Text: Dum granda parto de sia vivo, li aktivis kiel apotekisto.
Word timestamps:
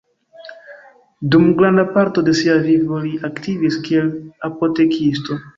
Dum 1.35 1.43
granda 1.59 1.85
parto 1.97 2.25
de 2.29 2.35
sia 2.41 2.57
vivo, 2.65 3.03
li 3.07 3.13
aktivis 3.31 3.81
kiel 3.89 4.13
apotekisto. 4.51 5.43